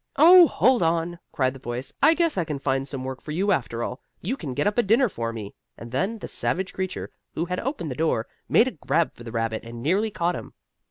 "Oh, 0.15 0.47
hold 0.47 0.81
on!" 0.81 1.19
cried 1.31 1.53
the 1.53 1.59
voice. 1.59 1.93
"I 2.01 2.15
guess 2.15 2.35
I 2.35 2.43
can 2.43 2.57
find 2.57 2.87
some 2.87 3.03
work 3.03 3.21
for 3.21 3.29
you 3.29 3.51
after 3.51 3.83
all. 3.83 4.01
You 4.19 4.35
can 4.35 4.55
get 4.55 4.65
up 4.65 4.79
a 4.79 4.81
dinner 4.81 5.07
for 5.07 5.31
me!" 5.31 5.53
and 5.77 5.91
then 5.91 6.17
the 6.17 6.27
savage 6.27 6.73
creature, 6.73 7.11
who 7.35 7.45
had 7.45 7.59
opened 7.59 7.91
the 7.91 7.95
door, 7.95 8.25
made 8.49 8.67
a 8.67 8.71
grab 8.71 9.13
for 9.13 9.23
the 9.23 9.31
rabbit 9.31 9.63
and 9.63 9.83
nearly 9.83 10.09
caught 10.09 10.33
him. 10.35 10.53